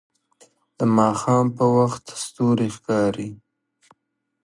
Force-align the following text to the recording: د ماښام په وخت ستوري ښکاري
د 0.77 0.79
ماښام 0.97 1.45
په 1.57 1.65
وخت 1.77 2.05
ستوري 2.23 2.67
ښکاري 2.75 3.29